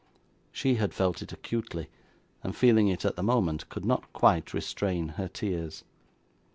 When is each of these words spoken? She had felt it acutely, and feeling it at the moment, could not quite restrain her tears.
She 0.51 0.77
had 0.77 0.95
felt 0.95 1.21
it 1.21 1.31
acutely, 1.31 1.87
and 2.43 2.55
feeling 2.55 2.87
it 2.87 3.05
at 3.05 3.15
the 3.15 3.21
moment, 3.21 3.69
could 3.69 3.85
not 3.85 4.11
quite 4.13 4.51
restrain 4.51 5.09
her 5.09 5.27
tears. 5.27 5.83